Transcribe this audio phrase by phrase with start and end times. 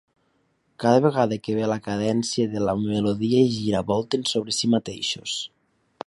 [0.83, 5.37] Cada vegada que ve la cadència de la melodia giravolten sobre si mateixos.